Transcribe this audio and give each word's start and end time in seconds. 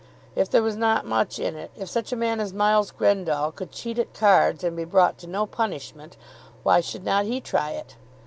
If 0.35 0.49
there 0.49 0.63
was 0.63 0.75
not 0.75 1.05
much 1.05 1.37
in 1.37 1.55
it, 1.55 1.69
if 1.77 1.87
such 1.87 2.11
a 2.11 2.15
man 2.15 2.39
as 2.39 2.53
Miles 2.55 2.89
Grendall 2.89 3.51
could 3.51 3.71
cheat 3.71 3.99
at 3.99 4.15
cards 4.15 4.63
and 4.63 4.75
be 4.75 4.83
brought 4.83 5.19
to 5.19 5.27
no 5.27 5.45
punishment, 5.45 6.17
why 6.63 6.81
should 6.81 7.03
not 7.05 7.25
he 7.25 7.39
try 7.39 7.73
it? 7.73 7.97